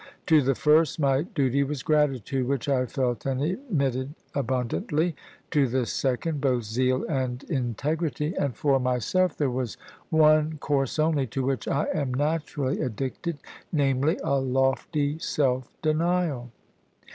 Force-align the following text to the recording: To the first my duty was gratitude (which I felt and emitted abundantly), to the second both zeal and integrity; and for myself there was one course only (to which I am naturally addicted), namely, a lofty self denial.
To 0.25 0.41
the 0.41 0.55
first 0.55 0.99
my 0.99 1.21
duty 1.21 1.61
was 1.61 1.83
gratitude 1.83 2.47
(which 2.47 2.67
I 2.67 2.87
felt 2.87 3.23
and 3.27 3.39
emitted 3.39 4.15
abundantly), 4.33 5.15
to 5.51 5.67
the 5.67 5.85
second 5.85 6.41
both 6.41 6.63
zeal 6.63 7.05
and 7.07 7.43
integrity; 7.43 8.33
and 8.35 8.57
for 8.57 8.79
myself 8.79 9.37
there 9.37 9.51
was 9.51 9.77
one 10.09 10.57
course 10.57 10.97
only 10.97 11.27
(to 11.27 11.45
which 11.45 11.67
I 11.67 11.85
am 11.93 12.15
naturally 12.15 12.81
addicted), 12.81 13.37
namely, 13.71 14.17
a 14.23 14.39
lofty 14.39 15.19
self 15.19 15.69
denial. 15.83 16.49